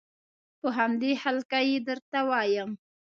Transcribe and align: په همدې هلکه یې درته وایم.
په 0.59 0.67
همدې 0.77 1.11
هلکه 1.23 1.59
یې 1.69 1.77
درته 1.87 2.19
وایم. 2.29 2.71